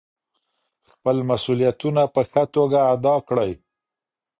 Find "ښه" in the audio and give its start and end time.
2.29-2.43